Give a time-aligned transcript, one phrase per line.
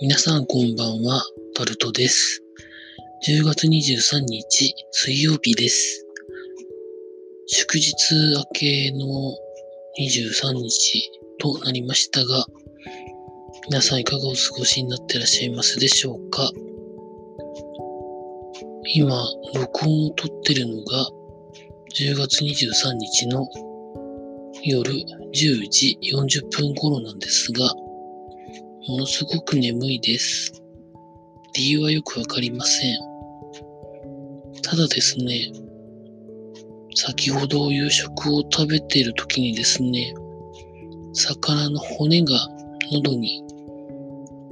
[0.00, 1.22] 皆さんこんばんは、
[1.54, 2.42] タルトです。
[3.28, 6.04] 10月23日水曜日です。
[7.46, 7.94] 祝日
[8.36, 9.06] 明けの
[10.00, 12.44] 23日となりましたが、
[13.68, 16.50] 皆さんいかがお過ごしになってらっしゃいますでしょうか？
[18.94, 19.24] 今、
[19.54, 21.08] 録音を撮ってるのが
[21.94, 23.46] 10月23日の
[24.64, 27.70] 夜10時40分頃なんですが、
[28.86, 30.52] ものすごく眠いです。
[31.54, 32.96] 理由はよくわかりません。
[34.62, 35.50] ただですね、
[36.94, 40.14] 先ほど夕食を食べている時にですね、
[41.14, 42.34] 魚の骨が
[42.92, 43.42] 喉に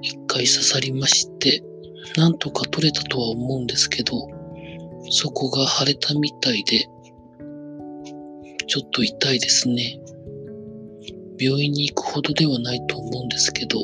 [0.00, 1.62] 一回刺さりまして、
[2.16, 4.14] なんとか取れたとは思うんですけど、
[5.10, 6.86] そこが腫れたみたいで、
[8.66, 10.00] ちょっと痛いですね。
[11.38, 13.80] 病院に行くほどではないと思うんですけど、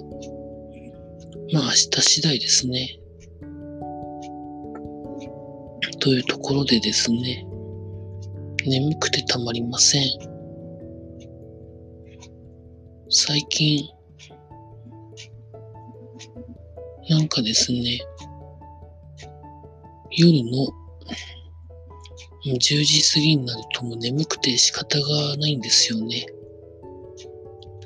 [1.52, 2.98] まあ明日次第ですね。
[6.00, 7.46] というところでですね、
[8.66, 10.02] 眠くてたまりません。
[13.10, 13.88] 最近、
[17.08, 18.00] なんかですね、
[20.10, 20.68] 夜の
[22.46, 26.26] 10時過ぎになるともう眠くて仕方がないんですよね。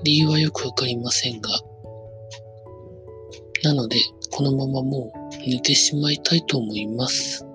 [0.02, 1.50] 理由はよくわかりませんが、
[3.62, 3.96] なので、
[4.30, 7.46] このままもう寝てしまいたいと思います。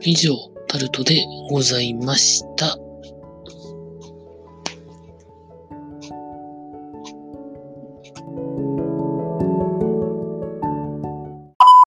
[0.00, 0.34] 以上、
[0.68, 2.76] タルトでございました。